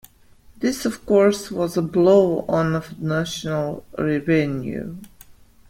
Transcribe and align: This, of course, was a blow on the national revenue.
This, 0.57 0.83
of 0.87 1.05
course, 1.05 1.51
was 1.51 1.77
a 1.77 1.81
blow 1.83 2.39
on 2.47 2.73
the 2.73 2.83
national 2.99 3.85
revenue. 3.99 4.95